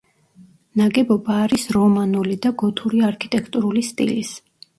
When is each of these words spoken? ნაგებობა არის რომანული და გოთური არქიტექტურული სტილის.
ნაგებობა 0.79 1.35
არის 1.41 1.65
რომანული 1.75 2.39
და 2.47 2.53
გოთური 2.63 3.05
არქიტექტურული 3.11 3.87
სტილის. 3.93 4.35